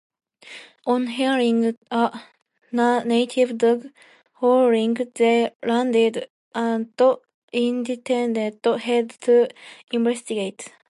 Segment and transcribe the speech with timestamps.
[0.87, 2.11] On hearing a
[2.73, 3.89] native dog
[4.39, 7.19] howling, they landed at
[7.53, 9.47] Indented Head to
[9.91, 10.71] Investigate.